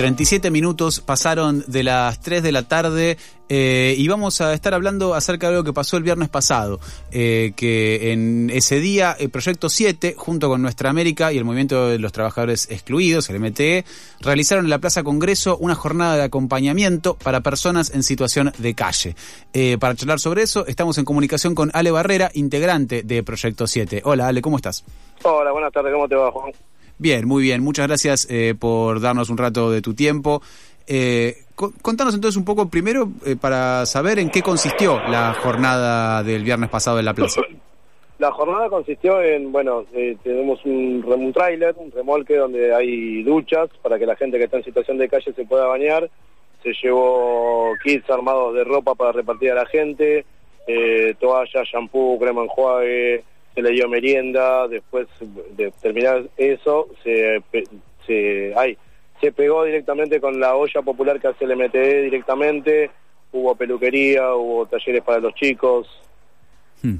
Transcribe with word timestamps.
37 0.00 0.50
minutos 0.50 1.00
pasaron 1.00 1.62
de 1.66 1.82
las 1.82 2.22
3 2.22 2.42
de 2.42 2.52
la 2.52 2.62
tarde 2.62 3.18
eh, 3.50 3.94
y 3.98 4.08
vamos 4.08 4.40
a 4.40 4.54
estar 4.54 4.72
hablando 4.72 5.12
acerca 5.12 5.48
de 5.48 5.56
algo 5.56 5.64
que 5.64 5.74
pasó 5.74 5.98
el 5.98 6.02
viernes 6.02 6.30
pasado, 6.30 6.80
eh, 7.12 7.52
que 7.54 8.10
en 8.10 8.48
ese 8.48 8.80
día 8.80 9.14
el 9.20 9.28
Proyecto 9.28 9.68
7, 9.68 10.14
junto 10.16 10.48
con 10.48 10.62
Nuestra 10.62 10.88
América 10.88 11.34
y 11.34 11.36
el 11.36 11.44
Movimiento 11.44 11.88
de 11.88 11.98
los 11.98 12.12
Trabajadores 12.12 12.70
Excluidos, 12.70 13.28
el 13.28 13.40
MTE, 13.40 13.84
realizaron 14.20 14.64
en 14.64 14.70
la 14.70 14.78
Plaza 14.78 15.02
Congreso 15.02 15.58
una 15.58 15.74
jornada 15.74 16.16
de 16.16 16.22
acompañamiento 16.22 17.18
para 17.22 17.42
personas 17.42 17.90
en 17.94 18.02
situación 18.02 18.52
de 18.56 18.74
calle. 18.74 19.16
Eh, 19.52 19.76
para 19.78 19.94
charlar 19.96 20.18
sobre 20.18 20.40
eso, 20.40 20.66
estamos 20.66 20.96
en 20.96 21.04
comunicación 21.04 21.54
con 21.54 21.70
Ale 21.74 21.90
Barrera, 21.90 22.30
integrante 22.32 23.02
de 23.02 23.22
Proyecto 23.22 23.66
7. 23.66 24.00
Hola 24.06 24.28
Ale, 24.28 24.40
¿cómo 24.40 24.56
estás? 24.56 24.82
Hola, 25.24 25.52
buenas 25.52 25.74
tardes, 25.74 25.92
¿cómo 25.92 26.08
te 26.08 26.14
va 26.14 26.32
Juan? 26.32 26.52
Bien, 27.00 27.26
muy 27.26 27.42
bien. 27.42 27.62
Muchas 27.62 27.88
gracias 27.88 28.28
eh, 28.30 28.54
por 28.54 29.00
darnos 29.00 29.30
un 29.30 29.38
rato 29.38 29.70
de 29.70 29.80
tu 29.80 29.94
tiempo. 29.94 30.42
Eh, 30.86 31.34
contanos 31.80 32.14
entonces 32.14 32.36
un 32.36 32.44
poco 32.44 32.68
primero 32.68 33.08
eh, 33.24 33.36
para 33.40 33.86
saber 33.86 34.18
en 34.18 34.28
qué 34.28 34.42
consistió 34.42 35.00
la 35.08 35.32
jornada 35.32 36.22
del 36.22 36.44
viernes 36.44 36.68
pasado 36.68 36.98
en 36.98 37.06
la 37.06 37.14
plaza. 37.14 37.40
La 38.18 38.30
jornada 38.32 38.68
consistió 38.68 39.22
en, 39.22 39.50
bueno, 39.50 39.86
eh, 39.94 40.14
tenemos 40.22 40.62
un, 40.66 41.02
un 41.06 41.32
trailer, 41.32 41.74
un 41.78 41.90
remolque 41.90 42.36
donde 42.36 42.74
hay 42.74 43.22
duchas 43.22 43.70
para 43.80 43.98
que 43.98 44.04
la 44.04 44.14
gente 44.14 44.36
que 44.36 44.44
está 44.44 44.58
en 44.58 44.64
situación 44.64 44.98
de 44.98 45.08
calle 45.08 45.32
se 45.32 45.46
pueda 45.46 45.64
bañar. 45.64 46.10
Se 46.62 46.74
llevó 46.82 47.72
kits 47.82 48.10
armados 48.10 48.54
de 48.54 48.64
ropa 48.64 48.94
para 48.94 49.12
repartir 49.12 49.52
a 49.52 49.54
la 49.54 49.64
gente, 49.64 50.26
eh, 50.66 51.14
toallas, 51.18 51.66
shampoo, 51.66 52.18
crema 52.18 52.42
enjuague, 52.42 53.24
se 53.54 53.62
le 53.62 53.70
dio 53.70 53.88
merienda, 53.88 54.68
después 54.68 55.06
de 55.56 55.72
terminar 55.82 56.24
eso, 56.36 56.88
se, 57.02 57.42
se, 58.06 58.52
ay, 58.56 58.76
se 59.20 59.32
pegó 59.32 59.64
directamente 59.64 60.20
con 60.20 60.40
la 60.40 60.54
olla 60.54 60.82
popular 60.82 61.20
que 61.20 61.28
hace 61.28 61.44
el 61.44 61.56
MTE 61.56 62.02
directamente, 62.02 62.90
hubo 63.32 63.54
peluquería, 63.54 64.34
hubo 64.34 64.66
talleres 64.66 65.02
para 65.02 65.18
los 65.18 65.34
chicos. 65.34 65.88
Hmm. 66.82 66.96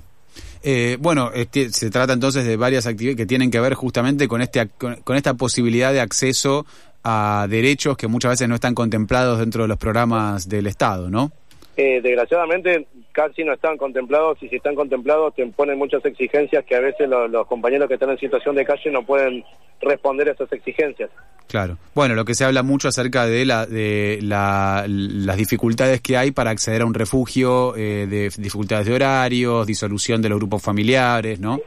Eh, 0.63 0.99
bueno, 1.01 1.31
este, 1.35 1.71
se 1.71 1.91
trata 1.91 2.13
entonces 2.13 2.45
de 2.45 2.57
varias 2.57 2.87
actividades 2.87 3.17
que 3.17 3.27
tienen 3.27 3.51
que 3.51 3.61
ver 3.61 3.75
justamente 3.75 4.29
con, 4.29 4.43
este, 4.43 4.69
con 4.69 5.17
esta 5.17 5.35
posibilidad 5.35 5.93
de 5.93 6.01
acceso 6.01 6.67
a 7.03 7.47
derechos 7.49 7.97
que 7.97 8.09
muchas 8.09 8.33
veces 8.33 8.49
no 8.49 8.55
están 8.55 8.75
contemplados 8.75 9.39
dentro 9.39 9.63
de 9.63 9.69
los 9.69 9.79
programas 9.79 10.49
del 10.49 10.67
Estado, 10.67 11.09
¿no? 11.09 11.33
Eh, 11.77 12.01
desgraciadamente 12.03 12.87
casi 13.13 13.45
no 13.45 13.53
están 13.53 13.77
contemplados 13.77 14.39
y 14.43 14.49
si 14.49 14.57
están 14.57 14.75
contemplados 14.75 15.35
te 15.35 15.47
ponen 15.47 15.79
muchas 15.79 16.05
exigencias 16.05 16.65
que 16.65 16.77
a 16.77 16.81
veces 16.81 17.09
los, 17.09 17.47
compañeros 17.47 17.89
que 17.89 17.95
están 17.95 18.11
en 18.11 18.19
situación 18.19 18.55
de 18.55 18.65
calle 18.65 18.91
no 18.91 19.05
pueden 19.05 19.45
responder 19.81 20.29
a 20.29 20.33
esas 20.33 20.53
exigencias. 20.53 21.11
Claro. 21.49 21.77
Bueno, 21.95 22.15
lo 22.15 22.25
que 22.25 22.35
se 22.35 22.45
habla 22.45 22.63
mucho 22.63 22.89
acerca 22.89 23.27
de, 23.27 23.45
la, 23.45 23.67
de 23.67 24.19
las 24.23 25.37
dificultades 25.37 26.01
que 26.01 26.17
hay 26.17 26.31
para 26.31 26.51
acceder 26.51 26.83
a 26.83 26.87
un 26.87 26.95
refugio, 26.95 27.75
eh, 27.77 28.07
de 28.07 28.31
dificultades 28.37 28.87
de 28.87 28.95
horarios, 28.95 29.67
disolución 29.67 30.23
de 30.23 30.29
los 30.29 30.39
grupos 30.39 30.63
familiares, 30.63 31.41
¿no? 31.41 31.59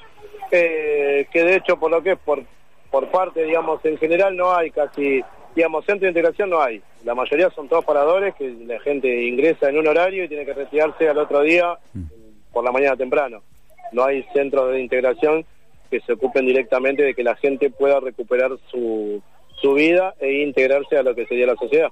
Eh, 0.52 1.28
que 1.32 1.44
de 1.44 1.56
hecho, 1.56 1.78
por 1.78 1.92
lo 1.92 2.02
que 2.02 2.12
es 2.12 2.20
por, 2.20 2.44
por 2.92 3.10
parte, 3.10 3.44
digamos, 3.44 3.84
en 3.84 3.98
general 3.98 4.38
no 4.38 4.56
hay 4.56 4.70
casi 4.70 5.24
digamos, 5.56 5.86
centro 5.86 6.06
de 6.06 6.12
integración 6.12 6.50
no 6.50 6.62
hay. 6.62 6.82
La 7.04 7.16
mayoría 7.16 7.50
son 7.52 7.68
todos 7.68 7.86
paradores 7.86 8.34
que 8.36 8.50
la 8.66 8.80
gente 8.80 9.24
ingresa 9.24 9.70
en 9.70 9.78
un 9.78 9.88
horario 9.88 10.24
y 10.24 10.28
tiene 10.28 10.46
que 10.46 10.54
retirarse 10.54 11.08
al 11.08 11.18
otro 11.18 11.42
día 11.42 11.78
mm. 11.94 12.04
por 12.52 12.64
la 12.64 12.72
mañana 12.72 12.96
temprano. 12.96 13.42
No 13.92 14.04
hay 14.04 14.24
centros 14.34 14.72
de 14.72 14.82
integración 14.82 15.46
que 15.92 16.00
se 16.02 16.14
ocupen 16.14 16.46
directamente 16.46 17.04
de 17.04 17.14
que 17.14 17.24
la 17.24 17.36
gente 17.36 17.70
pueda 17.70 18.00
recuperar 18.00 18.52
su, 18.72 19.22
su 19.62 19.74
vida 19.74 20.16
e 20.20 20.42
integrarse 20.44 20.98
a 20.98 21.04
lo 21.04 21.14
que 21.14 21.28
sería 21.28 21.48
la 21.48 21.56
sociedad. 21.56 21.90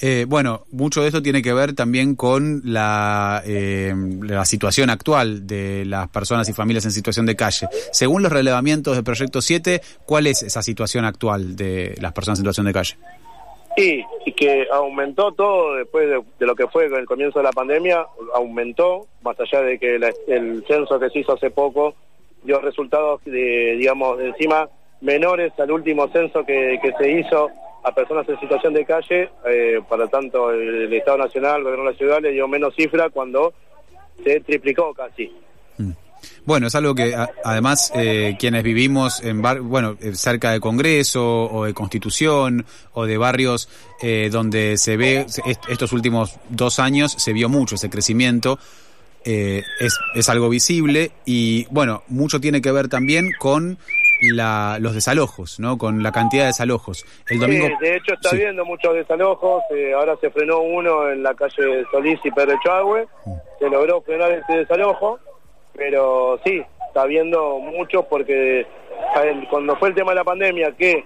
Eh, 0.00 0.26
bueno, 0.28 0.64
mucho 0.72 1.02
de 1.02 1.08
esto 1.08 1.22
tiene 1.22 1.42
que 1.42 1.52
ver 1.52 1.74
también 1.74 2.14
con 2.16 2.62
la, 2.64 3.42
eh, 3.46 3.94
la 4.22 4.44
situación 4.44 4.90
actual 4.90 5.46
de 5.46 5.84
las 5.84 6.08
personas 6.08 6.48
y 6.48 6.52
familias 6.52 6.84
en 6.84 6.90
situación 6.90 7.26
de 7.26 7.36
calle. 7.36 7.68
Según 7.92 8.22
los 8.22 8.32
relevamientos 8.32 8.94
del 8.94 9.04
Proyecto 9.04 9.40
7, 9.40 9.80
¿cuál 10.04 10.26
es 10.26 10.42
esa 10.42 10.62
situación 10.62 11.04
actual 11.04 11.56
de 11.56 11.94
las 12.00 12.12
personas 12.12 12.38
en 12.38 12.42
situación 12.42 12.66
de 12.66 12.72
calle? 12.72 12.96
Y, 13.76 14.04
y 14.24 14.32
que 14.32 14.66
aumentó 14.72 15.32
todo 15.32 15.74
después 15.74 16.08
de, 16.08 16.46
lo 16.46 16.54
que 16.54 16.68
fue 16.68 16.86
el 16.86 17.06
comienzo 17.06 17.40
de 17.40 17.44
la 17.44 17.52
pandemia, 17.52 18.06
aumentó, 18.34 19.06
más 19.22 19.38
allá 19.40 19.62
de 19.62 19.78
que 19.78 19.96
el 19.96 20.64
censo 20.66 21.00
que 21.00 21.10
se 21.10 21.20
hizo 21.20 21.32
hace 21.32 21.50
poco 21.50 21.94
dio 22.44 22.60
resultados, 22.60 23.20
de, 23.24 23.76
digamos, 23.78 24.20
encima 24.20 24.68
menores 25.00 25.52
al 25.58 25.70
último 25.70 26.08
censo 26.08 26.44
que 26.44 26.78
se 26.98 27.10
hizo 27.10 27.50
a 27.84 27.94
personas 27.94 28.26
en 28.28 28.40
situación 28.40 28.72
de 28.72 28.84
calle, 28.84 29.30
eh, 29.46 29.80
para 29.88 30.06
tanto 30.08 30.50
el, 30.50 30.92
Estado 30.92 31.18
Nacional, 31.18 31.58
el 31.58 31.64
Gobierno 31.64 31.92
Ciudad 31.92 32.20
le 32.20 32.32
dio 32.32 32.48
menos 32.48 32.74
cifra 32.74 33.10
cuando 33.10 33.52
se 34.24 34.40
triplicó 34.40 34.94
casi. 34.94 35.30
Mm. 35.76 35.90
Bueno, 36.46 36.68
es 36.68 36.74
algo 36.74 36.94
que 36.94 37.14
además 37.44 37.92
eh, 37.94 38.36
quienes 38.38 38.62
vivimos 38.62 39.22
en 39.22 39.42
bueno 39.42 39.98
eh, 40.00 40.14
cerca 40.14 40.52
de 40.52 40.60
Congreso 40.60 41.22
o 41.22 41.66
de 41.66 41.74
Constitución 41.74 42.64
o 42.94 43.04
de 43.04 43.18
barrios 43.18 43.68
donde 44.30 44.76
se 44.76 44.98
ve 44.98 45.26
estos 45.68 45.92
últimos 45.92 46.38
dos 46.50 46.78
años 46.78 47.12
se 47.12 47.32
vio 47.32 47.48
mucho 47.48 47.76
ese 47.76 47.88
crecimiento 47.88 48.58
es, 49.24 49.98
es 50.14 50.28
algo 50.28 50.50
visible 50.50 51.12
y 51.24 51.64
bueno 51.70 52.02
mucho 52.08 52.38
tiene 52.38 52.60
que 52.60 52.70
ver 52.70 52.88
también 52.88 53.30
con 53.38 53.78
la, 54.30 54.78
los 54.80 54.94
desalojos, 54.94 55.60
¿no? 55.60 55.78
Con 55.78 56.02
la 56.02 56.12
cantidad 56.12 56.44
de 56.44 56.48
desalojos. 56.48 57.04
El 57.28 57.40
domingo... 57.40 57.68
de 57.80 57.96
hecho 57.96 58.14
está 58.14 58.30
habiendo 58.30 58.64
muchos 58.64 58.94
desalojos. 58.94 59.62
Eh, 59.70 59.92
ahora 59.94 60.16
se 60.20 60.30
frenó 60.30 60.60
uno 60.60 61.10
en 61.10 61.22
la 61.22 61.34
calle 61.34 61.84
Solís 61.90 62.20
y 62.24 62.30
Pedro 62.30 62.56
Chagüe. 62.64 63.06
Mm. 63.24 63.32
Se 63.58 63.70
logró 63.70 64.02
frenar 64.02 64.32
ese 64.32 64.58
desalojo, 64.58 65.18
pero 65.74 66.38
sí, 66.44 66.62
está 66.86 67.02
habiendo 67.02 67.58
muchos 67.58 68.04
porque 68.06 68.66
cuando 69.50 69.76
fue 69.76 69.88
el 69.88 69.94
tema 69.94 70.12
de 70.12 70.16
la 70.16 70.24
pandemia 70.24 70.72
que 70.72 71.04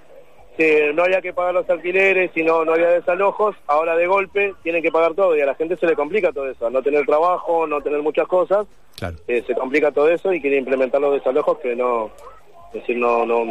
no 0.95 1.05
había 1.05 1.21
que 1.21 1.33
pagar 1.33 1.55
los 1.55 1.71
alquileres 1.71 2.31
y 2.35 2.43
no, 2.43 2.65
no 2.65 2.73
había 2.73 2.89
desalojos, 2.89 3.55
ahora 3.67 3.97
de 3.97 4.07
golpe 4.07 4.55
tienen 4.63 4.83
que 4.83 4.91
pagar 4.91 5.15
todo 5.15 5.37
y 5.37 5.41
a 5.41 5.47
la 5.47 5.55
gente 5.55 5.77
se 5.77 5.87
le 5.87 5.95
complica 5.95 6.33
todo 6.33 6.49
eso, 6.51 6.69
no 6.69 6.83
tener 6.83 7.07
trabajo, 7.07 7.67
no 7.67 7.81
tener 7.81 8.03
muchas 8.03 8.27
cosas, 8.27 8.67
eh, 9.29 9.45
se 9.47 9.55
complica 9.55 9.93
todo 9.93 10.09
eso 10.09 10.33
y 10.33 10.41
quiere 10.41 10.57
implementar 10.57 11.01
los 11.01 11.15
desalojos 11.15 11.59
que 11.59 11.77
no, 11.77 12.11
es 12.69 12.81
decir, 12.81 12.97
no, 12.97 13.25
no, 13.25 13.45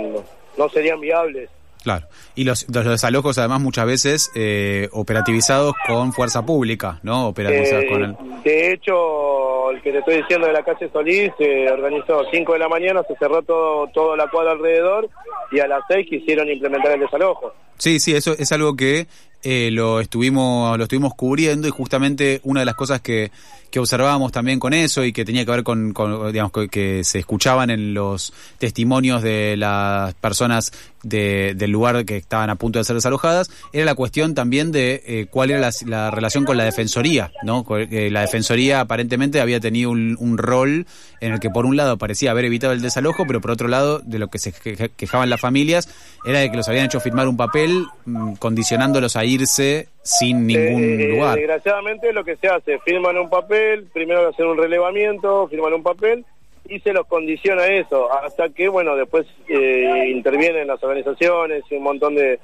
no, 0.57 0.69
serían 0.69 0.99
viables. 0.99 1.49
Claro. 1.83 2.07
Y 2.35 2.43
los, 2.43 2.67
los 2.73 2.85
desalojos, 2.85 3.37
además, 3.37 3.61
muchas 3.61 3.85
veces 3.85 4.31
eh, 4.35 4.89
operativizados 4.91 5.73
con 5.87 6.11
fuerza 6.11 6.45
pública, 6.45 6.99
¿no? 7.03 7.27
Operativizados 7.27 7.85
con 7.85 8.03
el... 8.03 8.15
De 8.43 8.73
hecho, 8.73 9.71
el 9.71 9.81
que 9.81 9.91
te 9.91 9.99
estoy 9.99 10.17
diciendo 10.17 10.47
de 10.47 10.53
la 10.53 10.63
calle 10.63 10.89
Solís 10.91 11.31
se 11.37 11.69
organizó 11.69 12.23
5 12.29 12.53
de 12.53 12.59
la 12.59 12.67
mañana, 12.67 13.03
se 13.07 13.15
cerró 13.15 13.41
todo, 13.43 13.87
todo 13.93 14.15
la 14.15 14.27
cuadra 14.29 14.51
alrededor 14.51 15.09
y 15.51 15.59
a 15.59 15.67
las 15.67 15.81
6 15.87 16.07
quisieron 16.09 16.49
implementar 16.49 16.91
el 16.93 16.99
desalojo. 16.99 17.53
Sí, 17.77 17.99
sí, 17.99 18.15
eso 18.15 18.33
es 18.37 18.51
algo 18.51 18.75
que 18.75 19.07
eh, 19.49 19.71
lo 19.71 20.01
estuvimos 20.01 20.77
lo 20.77 20.83
estuvimos 20.83 21.13
cubriendo 21.15 21.69
y 21.69 21.71
justamente 21.71 22.41
una 22.43 22.59
de 22.59 22.65
las 22.65 22.75
cosas 22.75 22.99
que, 22.99 23.31
que 23.71 23.79
observábamos 23.79 24.31
también 24.31 24.59
con 24.59 24.73
eso 24.73 25.03
y 25.03 25.13
que 25.13 25.25
tenía 25.25 25.45
que 25.45 25.51
ver 25.51 25.63
con, 25.63 25.93
digamos 26.31 26.51
que, 26.69 27.03
se 27.03 27.19
escuchaban 27.19 27.69
en 27.69 27.93
los 27.93 28.33
testimonios 28.57 29.21
de 29.21 29.55
las 29.57 30.13
personas 30.15 30.71
del 31.03 31.71
lugar 31.71 32.03
que 32.03 32.17
estaban 32.17 32.49
a 32.49 32.55
punto 32.55 32.79
de 32.79 32.85
ser 32.85 32.95
desalojadas 32.95 33.49
era 33.71 33.85
la 33.85 33.95
cuestión 33.95 34.35
también 34.35 34.73
de 34.73 35.03
eh, 35.05 35.27
cuál 35.29 35.51
era 35.51 35.69
la, 35.85 36.11
relación 36.11 36.43
con 36.43 36.57
la 36.57 36.65
defensoría 36.65 37.31
no 37.43 37.65
la 37.69 38.21
defensoría 38.21 38.81
aparentemente 38.81 39.39
había 39.39 39.61
tenido 39.61 39.91
un, 39.91 40.37
rol 40.37 40.85
en 41.21 41.33
el 41.33 41.39
que 41.39 41.49
por 41.49 41.65
un 41.65 41.77
lado 41.77 41.97
parecía 41.97 42.31
haber 42.31 42.45
evitado 42.45 42.73
el 42.73 42.81
desalojo 42.81 43.23
pero 43.25 43.39
por 43.39 43.51
otro 43.51 43.69
lado 43.69 43.99
de 43.99 44.19
lo 44.19 44.27
que 44.27 44.39
se 44.39 44.51
quejaban 44.51 45.29
las 45.29 45.39
familias 45.39 45.87
era 46.25 46.39
de 46.39 46.51
que 46.51 46.57
los 46.57 46.67
habían 46.67 46.85
hecho 46.85 46.99
firmar 46.99 47.27
un 47.27 47.37
papel 47.37 47.85
mm, 48.05 48.33
condicionándolos 48.33 49.15
a 49.15 49.23
irse 49.41 49.87
sin 50.03 50.47
ningún 50.47 50.83
eh, 50.83 51.07
lugar. 51.09 51.35
Desgraciadamente 51.35 52.13
lo 52.13 52.23
que 52.23 52.37
se 52.37 52.47
hace, 52.47 52.79
firman 52.79 53.17
un 53.17 53.29
papel, 53.29 53.87
primero 53.93 54.29
hacen 54.29 54.45
un 54.45 54.57
relevamiento, 54.57 55.47
firman 55.49 55.73
un 55.73 55.83
papel 55.83 56.25
y 56.69 56.79
se 56.81 56.91
los 56.91 57.07
condiciona 57.07 57.65
eso, 57.67 58.11
hasta 58.11 58.49
que, 58.49 58.67
bueno, 58.67 58.95
después 58.95 59.25
eh, 59.47 60.09
intervienen 60.09 60.67
las 60.67 60.83
organizaciones 60.83 61.63
y 61.69 61.75
un 61.75 61.83
montón 61.83 62.15
de, 62.15 62.39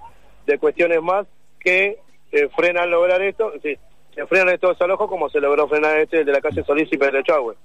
de 0.45 0.57
cuestiones 0.57 1.01
más 1.01 1.25
que 1.59 1.97
eh, 2.31 2.49
frenan 2.55 2.89
lograr 2.89 3.21
esto. 3.21 3.51
Sí, 3.61 3.77
se 4.15 4.25
frenan 4.27 4.49
estos 4.49 4.77
desalojos 4.77 5.09
como 5.09 5.29
se 5.29 5.41
logró 5.41 5.67
frenar 5.67 5.99
este 5.99 6.23
de 6.23 6.31
la 6.31 6.39
calle 6.39 6.63
Solís 6.63 6.87
y 6.91 6.97
Pedro 6.97 7.21
Chagüe. 7.23 7.55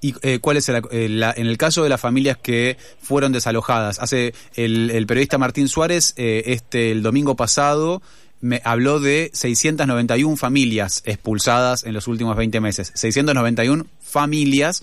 ¿Y 0.00 0.14
eh, 0.22 0.38
cuál 0.38 0.56
es 0.56 0.68
el, 0.68 0.82
en 0.90 1.46
el 1.46 1.58
caso 1.58 1.82
de 1.82 1.88
las 1.88 2.00
familias 2.00 2.38
que 2.38 2.76
fueron 3.00 3.32
desalojadas? 3.32 3.98
Hace 3.98 4.32
el, 4.54 4.90
el 4.90 5.06
periodista 5.06 5.36
Martín 5.36 5.68
Suárez, 5.68 6.14
este 6.16 6.92
el 6.92 7.02
domingo 7.02 7.34
pasado, 7.34 8.00
me 8.40 8.60
habló 8.64 9.00
de 9.00 9.30
691 9.32 10.36
familias 10.36 11.02
expulsadas 11.06 11.84
en 11.84 11.92
los 11.92 12.08
últimos 12.08 12.36
20 12.36 12.60
meses. 12.60 12.92
691 12.94 13.84
familias 14.00 14.82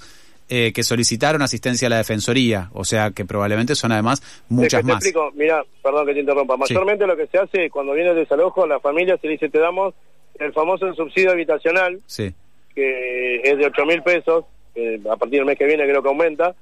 eh, 0.49 0.71
que 0.73 0.83
solicitaron 0.83 1.41
asistencia 1.41 1.87
a 1.87 1.89
la 1.89 1.97
Defensoría, 1.97 2.69
o 2.71 2.85
sea 2.85 3.11
que 3.11 3.25
probablemente 3.25 3.75
son 3.75 3.91
además 3.91 4.21
muchas 4.47 4.81
más. 4.85 5.03
explico, 5.03 5.29
mira, 5.35 5.61
perdón 5.83 6.05
que 6.05 6.13
te 6.13 6.21
interrumpa, 6.21 6.55
mayormente 6.55 7.05
lo 7.05 7.17
que 7.17 7.27
se 7.27 7.37
hace 7.37 7.69
cuando 7.69 7.91
viene 7.91 8.11
el 8.11 8.15
desalojo, 8.15 8.63
a 8.63 8.67
la 8.67 8.79
familia 8.79 9.17
se 9.17 9.27
le 9.27 9.33
dice 9.33 9.49
te 9.49 9.59
damos 9.59 9.93
el 10.39 10.53
famoso 10.53 10.93
subsidio 10.93 11.31
habitacional, 11.31 11.99
Sí, 12.05 12.33
que 12.73 13.41
es 13.43 13.57
de 13.57 13.65
8 13.65 13.85
mil 13.85 14.01
pesos, 14.03 14.45
eh, 14.75 15.01
a 15.11 15.17
partir 15.17 15.39
del 15.39 15.47
mes 15.47 15.57
que 15.57 15.65
viene 15.65 15.83
creo 15.83 16.01
que 16.01 16.07
aumenta, 16.07 16.55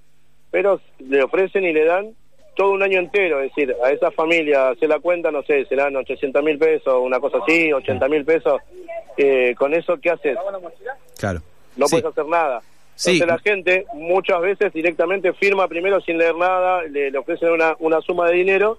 pero 0.50 0.82
le 0.98 1.22
ofrecen 1.22 1.64
y 1.64 1.72
le 1.72 1.86
dan 1.86 2.16
todo 2.56 2.72
un 2.72 2.82
año 2.84 3.00
entero, 3.00 3.42
es 3.42 3.50
decir, 3.54 3.76
a 3.84 3.92
esa 3.92 4.12
familia 4.12 4.74
se 4.80 4.88
la 4.88 5.00
cuenta, 5.00 5.32
no 5.32 5.44
sé, 5.44 5.66
serán 5.66 5.96
800 5.96 6.44
mil 6.44 6.58
pesos, 6.58 7.00
una 7.02 7.20
cosa 7.20 7.40
así, 7.40 7.72
80 7.74 8.08
mil 8.08 8.24
pesos, 8.26 8.62
eh, 9.18 9.54
con 9.58 9.74
eso, 9.74 9.98
¿qué 10.02 10.10
haces? 10.12 10.38
claro. 11.18 11.42
No 11.78 11.88
Sí. 11.88 11.96
puedes 11.96 12.06
hacer 12.08 12.26
nada. 12.26 12.62
Sí. 12.96 13.20
Entonces 13.20 13.28
la 13.36 13.40
gente 13.52 13.86
muchas 13.94 14.40
veces 14.42 14.72
directamente 14.72 15.34
firma 15.34 15.68
primero 15.68 16.00
sin 16.00 16.18
leer 16.18 16.36
nada, 16.36 16.84
le, 16.84 17.12
le 17.12 17.18
ofrecen 17.18 17.50
una, 17.50 17.76
una 17.80 18.00
suma 18.00 18.28
de 18.30 18.36
dinero 18.36 18.78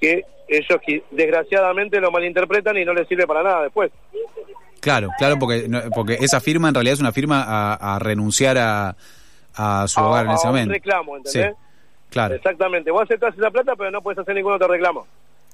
que 0.00 0.24
ellos 0.48 0.80
desgraciadamente 1.10 2.00
lo 2.00 2.10
malinterpretan 2.10 2.76
y 2.78 2.84
no 2.84 2.94
les 2.94 3.06
sirve 3.08 3.26
para 3.26 3.42
nada 3.42 3.62
después. 3.64 3.90
Claro, 4.80 5.08
claro, 5.18 5.36
porque, 5.38 5.68
porque 5.94 6.14
esa 6.20 6.40
firma 6.40 6.68
en 6.68 6.74
realidad 6.74 6.94
es 6.94 7.00
una 7.00 7.12
firma 7.12 7.42
a, 7.46 7.96
a 7.96 7.98
renunciar 7.98 8.56
a, 8.58 8.96
a 9.54 9.86
su 9.88 10.00
A- 10.00 10.08
hogar 10.08 10.26
en 10.26 10.32
ese 10.32 10.46
un 10.46 10.52
momento. 10.52 10.72
reclamo, 10.72 11.16
¿entendés? 11.16 11.50
Sí, 11.52 11.56
claro. 12.10 12.34
Exactamente. 12.34 12.90
Vos 12.90 13.02
aceptás 13.04 13.36
esa 13.36 13.50
plata, 13.50 13.74
pero 13.76 13.90
no 13.90 14.02
puedes 14.02 14.18
hacer 14.18 14.34
ningún 14.34 14.52
otro 14.52 14.68
reclamo. 14.68 15.06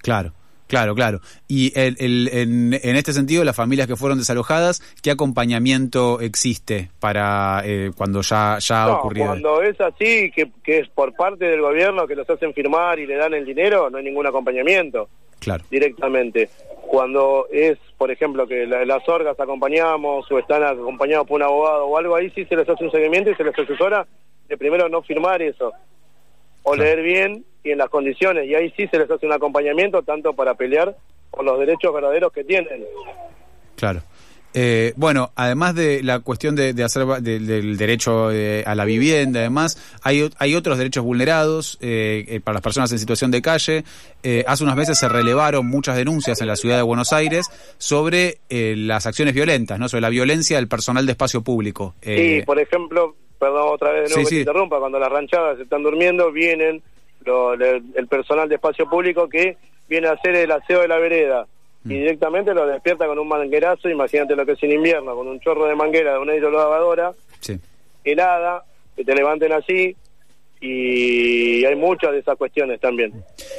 Claro, 0.03 0.33
claro, 0.67 0.95
claro. 0.95 1.21
Y 1.49 1.73
el, 1.79 1.97
el- 1.99 2.29
en, 2.33 2.75
en 2.83 2.97
este 2.97 3.13
sentido, 3.13 3.45
las 3.45 3.57
familias 3.57 3.87
que 3.87 3.97
fueron 3.97 4.19
desalojadas, 4.19 4.83
¿qué 5.03 5.11
acompañamiento 5.11 6.21
existe 6.21 6.91
para 7.01 7.63
eh, 7.65 7.91
cuando 7.97 8.21
ya, 8.23 8.59
ya 8.61 8.85
ha 8.85 8.89
No, 8.89 8.99
ocurrido? 8.99 9.27
cuando 9.27 9.63
es 9.63 9.81
así, 9.81 10.31
que, 10.35 10.51
que 10.63 10.81
es 10.81 10.89
por 10.89 11.15
parte 11.15 11.45
del 11.47 11.61
gobierno 11.61 12.07
que 12.07 12.15
los 12.17 12.29
hacen 12.29 12.53
firmar 12.53 12.99
y 12.99 13.07
le 13.07 13.17
dan 13.17 13.35
el 13.35 13.45
dinero, 13.45 13.89
no 13.91 13.99
hay 13.99 14.05
ningún 14.05 14.27
acompañamiento 14.27 15.09
Claro, 15.39 15.65
directamente. 15.71 16.49
Cuando 16.89 17.47
es, 17.53 17.79
por 17.99 18.11
ejemplo, 18.11 18.47
que 18.47 18.67
la- 18.67 18.85
las 18.85 19.09
orgas 19.09 19.39
acompañamos 19.39 20.31
o 20.31 20.39
están 20.39 20.63
acompañados 20.65 21.27
por 21.27 21.37
un 21.37 21.43
abogado 21.43 21.87
o 21.87 21.99
algo, 21.99 22.15
ahí 22.17 22.31
sí 22.31 22.45
se 22.45 22.57
les 22.57 22.69
hace 22.69 22.85
un 22.85 22.91
seguimiento 22.91 23.31
y 23.31 23.35
se 23.35 23.45
les 23.45 23.59
asesora 23.59 24.07
de 24.49 24.57
primero 24.57 24.89
no 24.89 25.03
firmar 25.03 25.43
eso, 25.43 25.73
o 26.69 26.73
Claro. 26.73 26.83
leer 26.83 27.03
bien 27.03 27.45
y 27.63 27.71
en 27.71 27.79
las 27.79 27.89
condiciones, 27.89 28.47
y 28.49 28.55
ahí 28.57 28.73
sí 28.77 28.87
se 28.89 28.99
les 28.99 29.09
hace 29.11 29.25
un 29.25 29.33
acompañamiento 29.33 30.03
tanto 30.03 30.33
para 30.35 30.55
pelear 30.55 30.97
por 31.31 31.45
los 31.45 31.59
derechos 31.61 31.95
verdaderos 31.95 32.33
que 32.33 32.43
tienen. 32.45 32.85
claro. 33.77 34.03
Eh, 34.59 34.95
bueno, 34.97 35.33
además 35.37 35.75
de 35.75 36.03
la 36.03 36.21
cuestión 36.21 36.57
de, 36.57 36.73
de 36.73 36.83
hacer 36.83 37.05
de- 37.21 37.41
del 37.41 37.77
derecho 37.77 38.33
eh, 38.33 38.65
a 38.67 38.75
la 38.75 38.87
vivienda, 38.87 39.41
además, 39.41 39.77
hay, 40.03 40.31
hay 40.39 40.55
otros 40.55 40.79
derechos 40.79 41.05
vulnerados 41.05 41.77
eh, 41.83 42.25
eh, 42.27 42.41
para 42.41 42.55
las 42.55 42.63
personas 42.63 42.91
en 42.91 42.99
situación 42.99 43.31
de 43.31 43.43
calle. 43.43 43.85
Eh, 44.23 44.45
hace 44.47 44.65
unas 44.65 44.77
veces 44.77 44.99
se 44.99 45.11
relevaron 45.11 45.67
muchas 45.67 45.95
denuncias 45.97 46.41
en 46.41 46.47
la 46.47 46.57
ciudad 46.57 46.77
de 46.77 46.83
Buenos 46.83 47.13
Aires 47.13 47.51
sobre 47.77 48.39
eh, 48.49 48.75
las 48.79 49.05
acciones 49.05 49.35
violentas, 49.35 49.79
¿no? 49.79 49.91
sobre 49.91 50.01
la 50.01 50.09
violencia 50.09 50.57
del 50.57 50.69
personal 50.69 51.05
de 51.05 51.13
espacio 51.13 51.43
público. 51.43 51.95
Sí, 52.01 52.41
por 52.47 52.59
ejemplo, 52.59 53.15
perdón 53.39 53.69
otra 53.69 53.93
vez 53.93 54.05
de 54.05 54.15
nuevo 54.15 54.21
Sí, 54.21 54.25
que 54.25 54.29
sí. 54.29 54.35
te 54.37 54.51
interrumpa, 54.51 54.79
cuando 54.79 54.99
las 54.99 55.11
ranchadas 55.11 55.59
están 55.61 55.83
durmiendo, 55.83 56.31
vienen 56.33 56.83
lo- 57.25 57.55
el 57.55 58.07
personal 58.09 58.49
de 58.49 58.55
espacio 58.57 58.89
público 58.89 59.29
que 59.29 59.57
viene 59.89 60.09
a 60.09 60.13
hacer 60.13 60.35
el 60.37 60.51
aseo 60.53 60.81
de 60.81 60.89
la 60.89 60.99
vereda 60.99 61.47
Mm. 61.85 61.93
y 61.93 61.95
directamente 61.99 62.55
lo 62.55 62.67
despierta 62.67 63.07
con 63.07 63.19
un 63.19 63.29
manguerazo, 63.29 63.89
imagínate 63.89 64.35
lo 64.35 64.45
que 64.47 64.53
es 64.53 64.63
en 64.63 64.73
invierno, 64.73 65.15
con 65.15 65.29
un 65.29 65.39
chorro 65.41 65.67
de 65.67 65.75
manguera 65.77 66.15
de 66.15 66.19
una 66.19 66.35
hidrolavadora 66.35 67.13
sí. 67.41 67.59
helada, 68.05 68.65
que 68.97 69.05
te 69.05 69.15
levanten 69.15 69.53
así 69.53 69.95
y 70.61 71.65
hay 71.65 71.77
muchas 71.77 72.13
de 72.13 72.19
esas 72.21 72.37
cuestiones 72.37 72.81
también. 72.81 73.13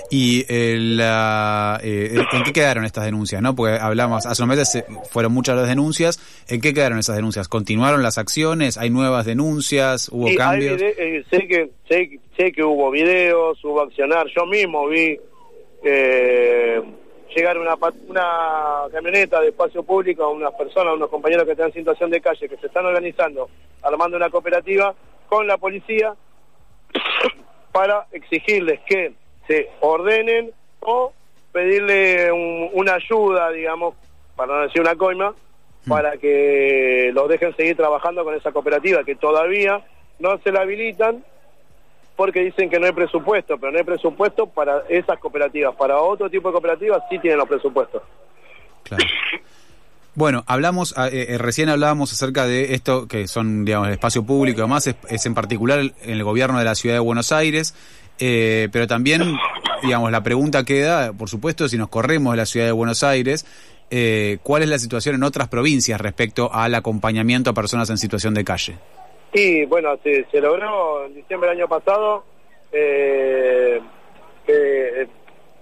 ¿Y 0.10 0.46
eh, 0.50 0.78
la, 0.80 1.80
eh, 1.84 2.24
en 2.32 2.44
qué 2.44 2.54
quedaron 2.54 2.86
estas 2.86 3.06
denuncias? 3.06 3.42
no 3.42 3.56
Porque 3.56 3.78
hablamos, 3.80 4.26
hace 4.26 4.42
unos 4.44 4.58
meses 4.58 4.76
eh, 4.76 4.86
fueron 5.12 5.32
muchas 5.34 5.56
las 5.56 5.68
denuncias. 5.68 6.20
¿En 6.48 6.62
qué 6.62 6.74
quedaron 6.74 6.98
esas 7.00 7.16
denuncias? 7.16 7.48
¿Continuaron 7.48 8.02
las 8.04 8.18
acciones? 8.18 8.78
¿Hay 8.78 8.90
nuevas 8.90 9.26
denuncias? 9.26 10.10
¿Hubo 10.12 10.26
Sí, 10.26 10.32
hay 10.32 10.38
cambios? 10.38 10.78
vide- 10.82 10.96
eh, 10.98 11.24
sé 11.30 11.48
que 11.48 11.70
sé, 11.90 12.20
sé 12.38 12.52
que 12.52 12.64
hubo 12.64 12.90
videos, 12.92 13.64
hubo 13.64 13.82
accionar. 13.82 14.28
Yo 14.36 14.46
mismo 14.46 14.88
vi 14.88 15.18
eh, 15.84 16.82
llegar 17.36 17.58
una 17.58 17.76
una 18.08 18.26
camioneta 18.92 19.40
de 19.42 19.50
espacio 19.50 19.84
público 19.84 20.24
a 20.24 20.32
unas 20.32 20.54
personas, 20.54 20.92
a 20.92 20.96
unos 20.96 21.10
compañeros 21.10 21.46
que 21.46 21.52
están 21.52 21.68
en 21.68 21.74
situación 21.74 22.10
de 22.10 22.22
calle, 22.22 22.50
que 22.50 22.58
se 22.58 22.68
están 22.68 22.86
organizando, 22.86 23.50
armando 23.84 24.18
una 24.18 24.30
cooperativa 24.30 24.96
con 25.28 25.46
la 25.46 25.58
policía 25.58 26.16
para 27.78 28.08
exigirles 28.12 28.80
que 28.88 29.14
se 29.46 29.70
ordenen 29.82 30.52
o 30.80 31.14
pedirle 31.52 32.32
un- 32.32 32.72
una 32.74 32.96
ayuda, 32.96 33.52
digamos, 33.52 33.94
para 34.36 34.56
no 34.56 34.62
decir 34.64 34.82
una 34.82 34.96
coima, 34.96 35.36
para 35.88 36.18
que 36.18 37.12
los 37.14 37.30
dejen 37.30 37.56
seguir 37.56 37.78
trabajando 37.78 38.24
con 38.24 38.34
esa 38.34 38.52
cooperativa, 38.52 39.04
que 39.04 39.16
todavía 39.16 39.86
no 40.18 40.40
se 40.40 40.52
la 40.52 40.62
habilitan 40.62 41.24
porque 42.16 42.40
dicen 42.40 42.68
que 42.68 42.80
no 42.80 42.88
hay 42.88 42.94
presupuesto, 42.94 43.60
pero 43.60 43.72
no 43.72 43.78
hay 43.78 43.84
presupuesto 43.84 44.48
para 44.48 44.82
esas 44.90 45.20
cooperativas. 45.20 45.76
Para 45.76 46.00
otro 46.00 46.32
tipo 46.32 46.50
de 46.50 46.54
cooperativas 46.54 47.04
sí 47.12 47.20
tienen 47.20 47.38
los 47.38 47.48
presupuestos. 47.48 48.02
Claro. 48.84 49.04
Bueno, 50.18 50.44
hablamos, 50.48 50.96
eh, 50.98 51.28
eh, 51.30 51.38
recién 51.38 51.70
hablábamos 51.70 52.12
acerca 52.12 52.48
de 52.48 52.74
esto 52.74 53.08
que 53.08 53.28
son, 53.28 53.66
digamos, 53.66 53.90
el 53.90 53.94
espacio 53.94 54.26
público 54.26 54.62
y 54.62 54.64
demás, 54.64 54.88
es, 54.88 54.96
es 55.10 55.24
en 55.28 55.36
particular 55.36 55.78
el, 55.78 55.94
el 56.02 56.24
gobierno 56.24 56.58
de 56.58 56.66
la 56.66 56.74
ciudad 56.74 56.96
de 56.96 57.00
Buenos 57.00 57.32
Aires, 57.32 57.76
eh, 58.18 58.68
pero 58.72 58.88
también, 58.88 59.22
digamos, 59.84 60.12
la 60.12 60.24
pregunta 60.24 60.64
queda, 60.64 61.14
por 61.14 61.30
supuesto, 61.30 61.70
si 61.70 61.78
nos 61.78 61.90
corremos 61.90 62.34
de 62.34 62.38
la 62.38 62.48
ciudad 62.48 62.66
de 62.66 62.72
Buenos 62.72 63.04
Aires, 63.04 63.46
eh, 63.92 64.40
¿cuál 64.42 64.64
es 64.64 64.70
la 64.70 64.80
situación 64.80 65.14
en 65.14 65.22
otras 65.22 65.50
provincias 65.50 66.02
respecto 66.02 66.52
al 66.52 66.74
acompañamiento 66.74 67.52
a 67.52 67.54
personas 67.54 67.88
en 67.92 68.00
situación 68.00 68.34
de 68.34 68.44
calle? 68.44 68.76
Y 69.34 69.66
bueno, 69.66 70.00
se, 70.04 70.26
se 70.32 70.42
logró 70.42 71.06
en 71.06 71.14
diciembre 71.14 71.48
del 71.50 71.60
año 71.60 71.68
pasado 71.68 72.24
eh, 72.72 73.80
que 74.48 75.08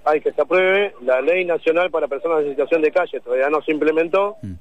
hay 0.05 0.21
que 0.21 0.31
se 0.31 0.41
apruebe 0.41 0.93
la 1.01 1.19
ley 1.21 1.43
nacional 1.45 1.89
para 1.91 2.07
personas 2.07 2.43
en 2.43 2.51
situación 2.51 2.81
de 2.81 2.91
calle. 2.91 3.19
Todavía 3.19 3.49
no 3.49 3.61
se 3.61 3.71
implementó, 3.71 4.35
Mm. 4.41 4.53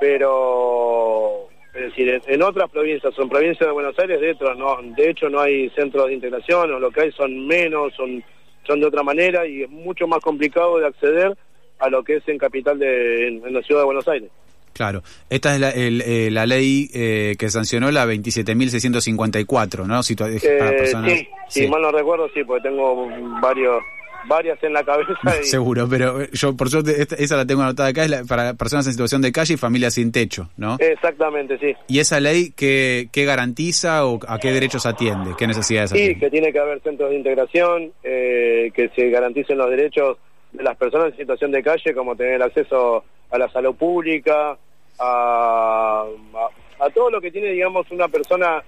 pero 0.00 1.48
es 1.74 1.82
decir, 1.82 2.20
en, 2.26 2.42
otras 2.42 2.68
provincias, 2.70 3.12
en 3.16 3.28
provincia 3.28 3.66
de 3.66 3.72
Buenos 3.72 3.96
Aires, 3.98 4.20
de 4.20 4.30
hecho, 4.30 4.52
no, 4.54 4.76
de 4.96 5.10
hecho 5.10 5.28
no 5.28 5.40
hay 5.40 5.70
centros 5.70 6.08
de 6.08 6.14
integración, 6.14 6.72
o 6.72 6.78
lo 6.80 6.90
que 6.90 7.02
hay 7.02 7.12
son 7.12 7.46
menos, 7.46 7.92
son, 7.94 8.22
son 8.66 8.80
de 8.80 8.86
otra 8.86 9.02
manera, 9.04 9.46
y 9.46 9.62
es 9.62 9.70
mucho 9.70 10.06
más 10.08 10.20
complicado 10.20 10.78
de 10.78 10.86
acceder 10.86 11.36
a 11.78 11.88
lo 11.88 12.02
que 12.02 12.16
es 12.16 12.28
en 12.28 12.38
capital 12.38 12.78
de 12.78 13.28
en- 13.28 13.46
en 13.46 13.54
la 13.54 13.62
ciudad 13.62 13.82
de 13.82 13.86
Buenos 13.86 14.08
Aires. 14.08 14.30
Claro, 14.72 15.02
esta 15.28 15.54
es 15.54 15.60
la, 15.60 15.70
el- 15.70 16.00
eh, 16.02 16.30
la 16.30 16.46
ley 16.46 16.88
eh, 16.94 17.36
que 17.38 17.48
sancionó 17.50 17.90
la 17.90 18.04
27.654, 18.06 19.86
¿no? 19.86 20.00
Para 20.16 20.70
Eh, 20.72 20.76
personas- 20.76 21.12
sí, 21.12 21.28
si 21.48 21.68
mal 21.68 21.82
no 21.82 21.92
recuerdo, 21.92 22.28
sí, 22.34 22.42
porque 22.44 22.62
tengo 22.68 23.08
varios, 23.40 23.82
varias 24.28 24.62
en 24.62 24.72
la 24.72 24.84
cabeza. 24.84 25.12
Y, 25.40 25.44
Seguro, 25.44 25.86
pero 25.88 26.20
eh, 26.22 26.28
yo 26.32 26.56
por 26.56 26.68
suerte 26.70 27.00
esta- 27.02 27.16
esa 27.16 27.36
la 27.36 27.46
tengo 27.46 27.62
anotada 27.62 27.88
acá, 27.90 28.04
es 28.04 28.10
la- 28.10 28.24
para 28.24 28.54
personas 28.54 28.86
en 28.86 28.92
situación 28.92 29.22
de 29.22 29.32
calle 29.32 29.54
y 29.54 29.56
familias 29.56 29.94
sin 29.94 30.12
techo, 30.12 30.48
¿no? 30.56 30.76
Exactamente, 30.78 31.58
sí. 31.58 31.74
¿Y 31.88 31.98
esa 32.00 32.20
ley 32.20 32.52
qué, 32.56 33.08
qué 33.12 33.24
garantiza 33.24 34.06
o 34.06 34.20
a 34.28 34.38
qué 34.38 34.52
derechos 34.52 34.86
atiende? 34.86 35.34
¿Qué 35.38 35.46
necesidades 35.46 35.90
Sí, 35.90 35.96
atiende? 35.96 36.18
que 36.20 36.30
tiene 36.30 36.52
que 36.52 36.58
haber 36.58 36.80
centros 36.82 37.10
de 37.10 37.16
integración, 37.16 37.92
eh, 38.02 38.70
que 38.74 38.88
se 38.94 39.10
garanticen 39.10 39.58
los 39.58 39.70
derechos 39.70 40.18
de 40.52 40.62
las 40.64 40.76
personas 40.76 41.12
en 41.12 41.16
situación 41.16 41.52
de 41.52 41.62
calle, 41.62 41.94
como 41.94 42.16
tener 42.16 42.34
el 42.34 42.42
acceso 42.42 43.04
a 43.30 43.38
la 43.38 43.48
salud 43.50 43.74
pública, 43.76 44.58
a, 44.98 46.04
a, 46.34 46.84
a 46.84 46.90
todo 46.90 47.10
lo 47.10 47.20
que 47.20 47.30
tiene, 47.30 47.48
digamos, 47.48 47.90
una 47.90 48.08
persona, 48.08 48.62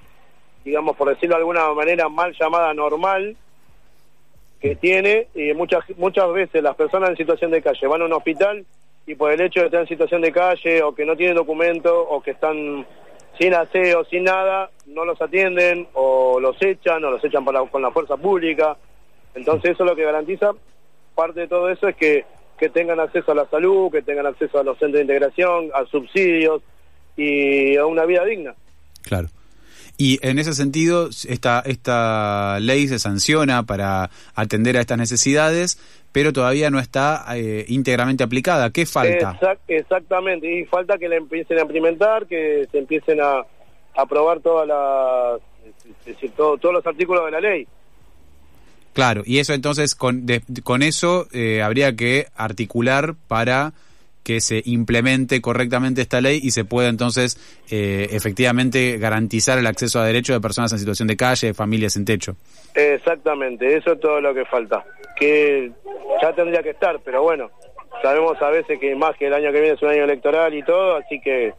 digamos, 0.64 0.96
por 0.96 1.08
decirlo 1.08 1.34
de 1.36 1.40
alguna 1.40 1.72
manera, 1.74 2.08
mal 2.08 2.34
llamada 2.38 2.72
normal, 2.72 3.36
que 4.62 4.76
tiene, 4.76 5.26
y 5.34 5.52
muchas, 5.54 5.80
muchas 5.98 6.32
veces 6.32 6.62
las 6.62 6.76
personas 6.76 7.10
en 7.10 7.16
situación 7.16 7.50
de 7.50 7.60
calle 7.60 7.86
van 7.88 8.00
a 8.00 8.04
un 8.04 8.12
hospital 8.12 8.64
y 9.08 9.16
por 9.16 9.32
el 9.32 9.40
hecho 9.40 9.58
de 9.60 9.66
estar 9.66 9.80
en 9.80 9.88
situación 9.88 10.22
de 10.22 10.30
calle 10.30 10.82
o 10.84 10.94
que 10.94 11.04
no 11.04 11.16
tienen 11.16 11.34
documento 11.34 12.00
o 12.08 12.22
que 12.22 12.30
están 12.30 12.86
sin 13.40 13.54
aseo, 13.54 14.04
sin 14.04 14.22
nada, 14.24 14.70
no 14.86 15.04
los 15.04 15.20
atienden 15.20 15.88
o 15.94 16.38
los 16.38 16.56
echan 16.62 17.02
o 17.04 17.10
los 17.10 17.24
echan 17.24 17.44
por 17.44 17.52
la- 17.54 17.66
con 17.66 17.82
la 17.82 17.90
fuerza 17.90 18.16
pública. 18.16 18.76
Entonces 19.34 19.72
eso 19.72 19.84
lo 19.84 19.96
que 19.96 20.04
garantiza, 20.04 20.52
parte 21.16 21.40
de 21.40 21.48
todo 21.48 21.68
eso 21.68 21.88
es 21.88 21.96
que, 21.96 22.24
que 22.56 22.68
tengan 22.68 23.00
acceso 23.00 23.32
a 23.32 23.34
la 23.34 23.46
salud, 23.46 23.90
que 23.90 24.02
tengan 24.02 24.26
acceso 24.26 24.60
a 24.60 24.62
los 24.62 24.78
centros 24.78 24.98
de 24.98 25.02
integración, 25.02 25.70
a 25.74 25.84
subsidios 25.86 26.62
y 27.16 27.76
a 27.76 27.84
una 27.86 28.04
vida 28.04 28.24
digna. 28.24 28.54
Claro. 29.02 29.26
Y 29.98 30.18
en 30.26 30.38
ese 30.38 30.54
sentido, 30.54 31.10
esta, 31.28 31.62
esta 31.64 32.58
ley 32.60 32.88
se 32.88 32.98
sanciona 32.98 33.62
para 33.64 34.10
atender 34.34 34.76
a 34.76 34.80
estas 34.80 34.98
necesidades, 34.98 35.78
pero 36.12 36.32
todavía 36.32 36.70
no 36.70 36.78
está 36.78 37.24
eh, 37.36 37.64
íntegramente 37.68 38.24
aplicada. 38.24 38.70
¿Qué 38.70 38.84
falta? 38.86 39.38
Exact- 39.38 39.60
exactamente, 39.68 40.60
y 40.60 40.64
falta 40.64 40.98
que 40.98 41.08
la 41.08 41.16
empiecen 41.16 41.58
a 41.58 41.62
implementar, 41.62 42.26
que 42.26 42.66
se 42.72 42.78
empiecen 42.78 43.20
a 43.20 43.42
aprobar 43.94 44.40
todas 44.40 44.66
las, 44.66 45.40
es 46.00 46.06
decir, 46.06 46.32
todo, 46.36 46.58
todos 46.58 46.74
los 46.74 46.86
artículos 46.86 47.24
de 47.26 47.30
la 47.30 47.40
ley. 47.40 47.66
Claro, 48.92 49.22
y 49.24 49.38
eso 49.38 49.54
entonces, 49.54 49.94
con, 49.94 50.26
con 50.64 50.82
eso 50.82 51.26
eh, 51.32 51.62
habría 51.62 51.94
que 51.94 52.26
articular 52.34 53.14
para 53.28 53.72
que 54.22 54.40
se 54.40 54.62
implemente 54.64 55.40
correctamente 55.40 56.00
esta 56.00 56.20
ley 56.20 56.40
y 56.42 56.52
se 56.52 56.64
pueda 56.64 56.88
entonces 56.88 57.38
eh, 57.70 58.08
efectivamente 58.10 58.98
garantizar 58.98 59.58
el 59.58 59.66
acceso 59.66 60.00
a 60.00 60.04
derechos 60.04 60.36
de 60.36 60.40
personas 60.40 60.72
en 60.72 60.78
situación 60.78 61.08
de 61.08 61.16
calle, 61.16 61.48
de 61.48 61.54
familias 61.54 61.96
en 61.96 62.04
techo. 62.04 62.36
Exactamente, 62.74 63.76
eso 63.76 63.92
es 63.92 64.00
todo 64.00 64.20
lo 64.20 64.34
que 64.34 64.44
falta, 64.44 64.84
que 65.18 65.70
ya 66.22 66.32
tendría 66.34 66.62
que 66.62 66.70
estar, 66.70 67.00
pero 67.04 67.22
bueno, 67.22 67.50
sabemos 68.02 68.40
a 68.40 68.50
veces 68.50 68.78
que 68.78 68.94
más 68.94 69.16
que 69.16 69.26
el 69.26 69.34
año 69.34 69.52
que 69.52 69.60
viene 69.60 69.74
es 69.74 69.82
un 69.82 69.90
año 69.90 70.04
electoral 70.04 70.54
y 70.54 70.62
todo, 70.62 70.96
así 70.96 71.20
que 71.20 71.52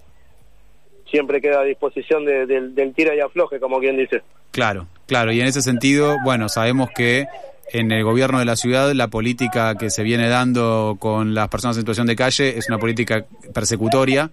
siempre 1.10 1.42
queda 1.42 1.62
a 1.62 1.64
disposición 1.64 2.26
del 2.26 2.94
tira 2.96 3.16
y 3.16 3.20
afloje, 3.20 3.60
como 3.60 3.80
quien 3.80 3.98
dice. 3.98 4.22
Claro, 4.52 4.88
claro, 5.08 5.32
y 5.32 5.42
en 5.42 5.48
ese 5.48 5.62
sentido, 5.62 6.18
bueno, 6.24 6.50
sabemos 6.50 6.90
que 6.96 7.26
en 7.74 7.92
el 7.92 8.04
gobierno 8.04 8.40
de 8.40 8.46
la 8.46 8.56
ciudad 8.56 8.92
la 8.94 9.08
política 9.08 9.76
que 9.76 9.90
se 9.90 10.04
viene 10.04 10.30
dando 10.30 10.96
con 11.00 11.34
las 11.34 11.50
personas 11.50 11.76
en 11.76 11.82
situación 11.82 12.08
de 12.08 12.16
calle 12.16 12.58
es 12.58 12.70
una 12.70 12.78
política 12.78 13.26
persecutoria 13.54 14.30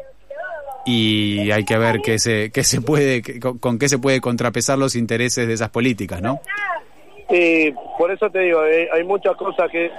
y 0.84 1.50
hay 1.50 1.64
que 1.64 1.78
ver 1.78 2.00
qué 2.02 2.18
se, 2.18 2.50
qué 2.52 2.62
se 2.62 2.82
puede, 2.82 3.22
con, 3.40 3.78
qué 3.78 3.88
se 3.88 3.98
puede 3.98 4.20
contrapesar 4.20 4.78
los 4.78 4.94
intereses 4.94 5.46
de 5.46 5.54
esas 5.54 5.70
políticas, 5.70 6.20
¿no? 6.22 6.40
Sí, 7.30 7.72
por 7.98 8.10
eso 8.10 8.30
te 8.30 8.40
digo, 8.40 8.64
eh, 8.64 8.88
hay, 8.92 9.04
muchas 9.04 9.36
cosas 9.36 9.70
que, 9.70 9.90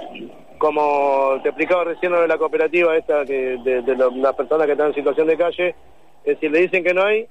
como 0.58 1.40
te 1.42 1.48
explicaba 1.48 1.84
recién 1.84 2.12
de 2.12 2.28
la 2.28 2.36
cooperativa 2.36 2.96
esta, 2.96 3.24
que 3.24 3.58
de, 3.64 3.96
las 3.96 4.34
personas 4.34 4.66
que 4.66 4.72
están 4.72 4.88
en 4.88 4.94
situación 4.94 5.26
de 5.26 5.36
calle, 5.36 5.74
es 6.24 6.34
decir, 6.34 6.50
le 6.50 6.60
dicen 6.60 6.84
que 6.84 6.94
no 6.94 7.04
hay, 7.04 7.26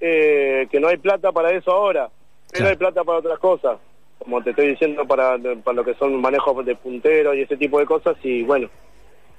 eh, 0.00 0.66
que 0.70 0.80
no 0.80 0.88
hay 0.88 0.96
plata 0.98 1.32
para 1.32 1.50
eso 1.50 1.72
ahora, 1.72 2.08
pero 2.52 2.68
hay 2.68 2.76
plata 2.76 3.04
para 3.04 3.18
otras 3.18 3.38
cosas 3.38 3.78
como 4.22 4.42
te 4.42 4.50
estoy 4.50 4.68
diciendo, 4.68 5.06
para, 5.06 5.38
para 5.64 5.76
lo 5.76 5.84
que 5.84 5.94
son 5.94 6.20
manejos 6.20 6.64
de 6.64 6.76
punteros 6.76 7.36
y 7.36 7.42
ese 7.42 7.56
tipo 7.56 7.78
de 7.78 7.86
cosas, 7.86 8.16
y 8.22 8.42
bueno, 8.42 8.68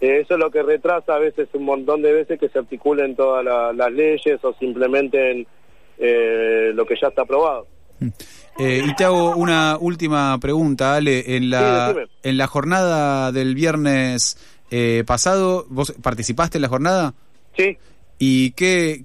eh, 0.03 0.19
eso 0.19 0.33
es 0.33 0.39
lo 0.39 0.51
que 0.51 0.61
retrasa 0.61 1.15
a 1.15 1.19
veces 1.19 1.47
un 1.53 1.63
montón 1.63 2.01
de 2.01 2.11
veces 2.11 2.37
que 2.37 2.49
se 2.49 2.59
articulen 2.59 3.15
todas 3.15 3.45
las 3.73 3.91
leyes 3.91 4.43
o 4.43 4.53
simplemente 4.55 5.47
eh, 5.97 6.71
lo 6.73 6.85
que 6.85 6.95
ya 7.01 7.07
está 7.07 7.21
aprobado. 7.21 7.67
Mm. 7.99 8.09
Eh, 8.59 8.81
y 8.85 8.95
te 8.95 9.05
hago 9.05 9.35
una 9.35 9.77
última 9.79 10.37
pregunta, 10.39 10.95
Ale. 10.95 11.37
En 11.37 11.49
la, 11.49 11.95
en 12.21 12.37
la 12.37 12.47
jornada 12.47 13.31
del 13.31 13.55
viernes 13.55 14.37
pasado, 15.05 15.65
¿vos 15.69 15.93
participaste 16.01 16.57
en 16.57 16.63
la 16.63 16.67
jornada? 16.67 17.13
Sí. 17.55 17.77
¿Y 18.25 18.51
qué, 18.51 19.03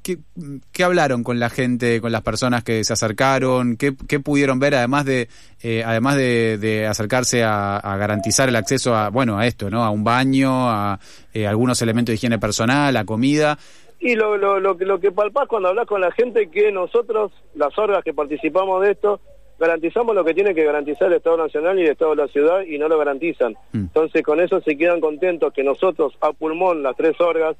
qué, 0.72 0.84
hablaron 0.84 1.25
con 1.25 1.40
la 1.40 1.50
gente, 1.50 2.00
con 2.00 2.12
las 2.12 2.22
personas 2.22 2.62
que 2.62 2.84
se 2.84 2.92
acercaron? 2.92 3.76
¿Qué, 3.76 3.92
qué 4.06 4.20
pudieron 4.20 4.60
ver 4.60 4.76
además 4.76 5.06
de 5.06 5.28
eh, 5.60 5.82
además 5.84 6.16
de, 6.16 6.87
acercarse 6.88 7.42
a, 7.42 7.80
garantizar 7.98 8.48
el 8.48 8.54
acceso 8.54 8.94
a 8.94 9.08
bueno 9.08 9.37
a 9.37 9.48
esto, 9.48 9.70
¿no? 9.70 9.82
A 9.82 9.90
un 9.90 10.04
baño, 10.04 10.70
a 10.70 11.00
eh, 11.34 11.48
algunos 11.48 11.82
elementos 11.82 12.12
de 12.12 12.14
higiene 12.14 12.38
personal, 12.38 12.96
a 12.96 13.04
comida. 13.04 13.58
Y 13.98 14.14
lo, 14.14 14.37
lo, 14.37 14.60
lo, 14.60 14.75
lo 14.75 15.00
que 15.00 15.10
palpás 15.10 15.48
cuando 15.48 15.70
hablas 15.70 15.88
con 15.88 16.00
la 16.00 16.12
gente 16.12 16.48
que 16.48 16.70
nosotros, 16.70 17.32
las 17.56 17.76
orgas 17.76 18.04
que 18.04 18.14
participamos 18.14 18.80
de 18.82 18.92
esto, 18.92 19.20
garantizamos 19.58 20.14
lo 20.14 20.25
que 20.25 20.34
tiene 20.34 20.54
que 20.54 20.62
garantizar 20.62 21.08
el 21.08 21.14
Estado 21.14 21.38
Nacional 21.38 21.76
y 21.76 21.82
el 21.82 21.90
Estado 21.90 22.12
de 22.12 22.22
la 22.22 22.28
ciudad 22.28 22.60
y 22.60 22.78
no 22.78 22.87
lo 22.87 22.96
garantizan. 22.96 23.54
Mm. 23.72 23.78
Entonces 23.78 24.22
con 24.22 24.38
eso 24.38 24.60
se 24.60 24.78
quedan 24.78 25.00
contentos 25.00 25.52
que 25.52 25.64
nosotros 25.64 26.16
a 26.20 26.32
pulmón, 26.32 26.84
las 26.84 26.96
tres 26.96 27.20
orgas, 27.20 27.56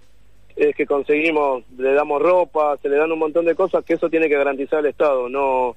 es 0.59 0.75
que 0.75 0.87
conseguimos, 0.87 1.62
le 1.79 1.93
damos 1.93 2.21
ropa, 2.21 2.77
se 2.83 2.88
le 2.88 2.97
dan 2.97 3.12
un 3.12 3.19
montón 3.19 3.45
de 3.45 3.55
cosas 3.55 3.85
que 3.85 3.95
eso 3.95 4.11
tiene 4.11 4.29
que 4.29 4.37
garantizar 4.37 4.81
el 4.81 4.87
Estado. 4.87 5.29
No, 5.29 5.77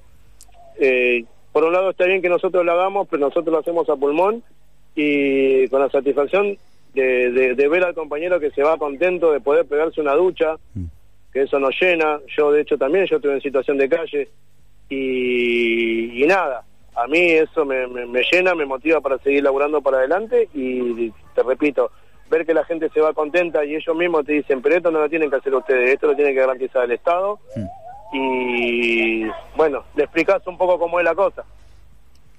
eh, 0.78 1.24
por 1.52 1.64
un 1.64 1.72
lado 1.72 1.90
está 1.90 2.04
bien 2.06 2.20
que 2.20 2.28
nosotros 2.28 2.64
lo 2.64 2.72
hagamos, 2.72 3.06
pero 3.08 3.20
nosotros 3.20 3.52
lo 3.52 3.60
hacemos 3.60 3.88
a 3.88 3.96
pulmón 3.96 4.42
y 4.96 5.68
con 5.68 5.80
la 5.80 5.88
satisfacción 5.88 6.58
de, 6.94 7.54
de, 7.54 7.68
ver 7.68 7.84
al 7.84 7.94
compañero 7.94 8.40
que 8.40 8.50
se 8.50 8.62
va 8.62 8.76
contento 8.76 9.32
de 9.32 9.40
poder 9.40 9.66
pegarse 9.66 10.00
una 10.00 10.14
ducha, 10.14 10.56
mm. 10.74 10.84
que 11.32 11.42
eso 11.42 11.60
nos 11.60 11.80
llena. 11.80 12.18
Yo 12.36 12.50
de 12.50 12.62
hecho 12.62 12.76
también, 12.76 13.06
yo 13.06 13.16
estuve 13.16 13.34
en 13.34 13.40
situación 13.40 13.78
de 13.78 13.88
calle 13.88 14.28
y, 14.90 16.24
nada, 16.26 16.64
a 16.96 17.06
mí 17.06 17.20
eso 17.20 17.64
me, 17.64 17.86
me 17.86 18.22
llena, 18.30 18.54
me 18.56 18.66
motiva 18.66 19.00
para 19.00 19.18
seguir 19.18 19.44
laburando 19.44 19.80
para 19.80 19.98
adelante 19.98 20.48
y 20.52 21.10
te 21.34 21.42
repito, 21.44 21.90
ver 22.32 22.46
que 22.46 22.54
la 22.54 22.64
gente 22.64 22.88
se 22.92 23.00
va 23.00 23.12
contenta 23.12 23.64
y 23.64 23.76
ellos 23.76 23.94
mismos 23.94 24.24
te 24.24 24.32
dicen, 24.32 24.62
pero 24.62 24.76
esto 24.76 24.90
no 24.90 25.00
lo 25.00 25.08
tienen 25.08 25.30
que 25.30 25.36
hacer 25.36 25.54
ustedes, 25.54 25.92
esto 25.92 26.06
lo 26.06 26.16
tiene 26.16 26.32
que 26.32 26.40
garantizar 26.40 26.84
el 26.84 26.92
Estado. 26.92 27.38
Y 28.12 29.24
bueno, 29.56 29.84
le 29.94 30.04
explicas 30.04 30.44
un 30.46 30.58
poco 30.58 30.78
cómo 30.78 30.98
es 30.98 31.04
la 31.04 31.14
cosa. 31.14 31.44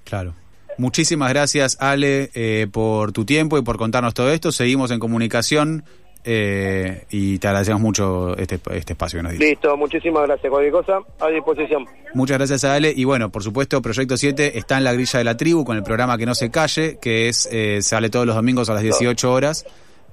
Claro. 0.03 0.33
Muchísimas 0.77 1.29
gracias, 1.29 1.77
Ale, 1.79 2.31
eh, 2.33 2.67
por 2.71 3.12
tu 3.12 3.25
tiempo 3.25 3.57
y 3.57 3.62
por 3.62 3.77
contarnos 3.77 4.13
todo 4.13 4.31
esto. 4.31 4.51
Seguimos 4.51 4.89
en 4.89 5.00
comunicación 5.00 5.83
eh, 6.25 7.05
y 7.09 7.38
te 7.38 7.47
agradecemos 7.47 7.81
mucho 7.81 8.35
este, 8.38 8.59
este 8.71 8.93
espacio 8.93 9.19
que 9.19 9.23
nos 9.23 9.31
diste. 9.33 9.45
Listo, 9.45 9.77
muchísimas 9.77 10.23
gracias. 10.23 10.50
Cualquier 10.50 10.71
cosa, 10.71 11.00
a 11.19 11.27
disposición. 11.27 11.85
Muchas 12.13 12.38
gracias 12.38 12.63
a 12.63 12.73
Ale. 12.73 12.93
Y 12.95 13.03
bueno, 13.03 13.29
por 13.29 13.43
supuesto, 13.43 13.81
Proyecto 13.81 14.17
7 14.17 14.57
está 14.57 14.77
en 14.77 14.85
la 14.85 14.93
grilla 14.93 15.19
de 15.19 15.25
la 15.25 15.38
tribu 15.38 15.63
con 15.63 15.77
el 15.77 15.83
programa 15.83 16.17
Que 16.17 16.25
no 16.25 16.33
se 16.33 16.50
calle, 16.50 16.97
que 17.01 17.27
es 17.27 17.47
eh, 17.51 17.81
sale 17.81 18.09
todos 18.09 18.25
los 18.25 18.35
domingos 18.35 18.69
a 18.69 18.73
las 18.73 18.83
18 18.83 19.31
horas. 19.31 19.65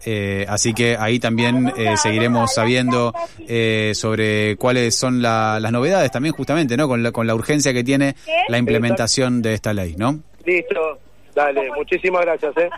Eh, 0.04 0.46
así 0.48 0.72
que 0.72 0.96
ahí 0.98 1.18
también 1.18 1.72
eh, 1.76 1.96
seguiremos 1.96 2.54
sabiendo 2.54 3.12
eh, 3.46 3.92
sobre 3.94 4.56
cuáles 4.56 4.96
son 4.96 5.20
las 5.20 5.72
novedades 5.72 6.10
también 6.10 6.34
justamente, 6.34 6.76
¿no? 6.76 6.88
Con 6.88 7.02
la, 7.02 7.12
con 7.12 7.26
la 7.26 7.34
urgencia 7.34 7.72
que 7.72 7.84
tiene 7.84 8.14
la 8.48 8.58
implementación 8.58 9.42
de 9.42 9.54
esta 9.54 9.74
ley, 9.74 9.94
¿no? 9.96 10.20
Listo, 10.44 10.98
dale, 11.34 11.70
muchísimas 11.76 12.22
gracias, 12.22 12.56
¿eh? 12.56 12.70